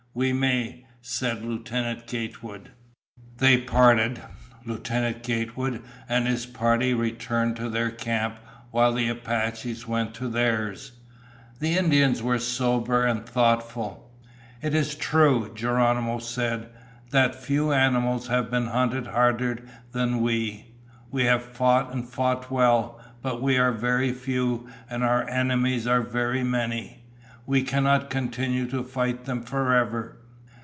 "We 0.13 0.33
may," 0.33 0.85
said 1.01 1.41
Lieutenant 1.41 2.05
Gatewood. 2.05 2.71
They 3.37 3.57
parted. 3.59 4.21
Lieutenant 4.65 5.23
Gatewood 5.23 5.81
and 6.09 6.27
his 6.27 6.45
party 6.45 6.93
returned 6.93 7.55
to 7.55 7.69
their 7.69 7.91
camp 7.91 8.37
while 8.71 8.91
the 8.93 9.07
Apaches 9.07 9.87
went 9.87 10.13
to 10.15 10.27
theirs. 10.27 10.91
The 11.59 11.77
Indians 11.77 12.21
were 12.21 12.39
sober 12.39 13.05
and 13.05 13.25
thoughtful. 13.25 14.11
"It 14.61 14.75
is 14.75 14.95
true," 14.95 15.49
Geronimo 15.55 16.19
said, 16.19 16.67
"that 17.11 17.33
few 17.33 17.71
animals 17.71 18.27
have 18.27 18.51
been 18.51 18.67
hunted 18.67 19.07
harder 19.07 19.59
than 19.93 20.19
we. 20.21 20.73
We 21.09 21.23
have 21.23 21.41
fought 21.41 21.93
and 21.93 22.05
fought 22.05 22.51
well, 22.51 22.99
but 23.21 23.41
we 23.41 23.57
are 23.57 23.71
very 23.71 24.11
few, 24.11 24.67
and 24.89 25.05
our 25.05 25.25
enemies 25.29 25.87
are 25.87 26.01
very 26.01 26.43
many. 26.43 26.97
We 27.47 27.63
cannot 27.63 28.11
continue 28.11 28.67
to 28.67 28.83
fight 28.83 29.25
them 29.25 29.41
forever." 29.41 30.17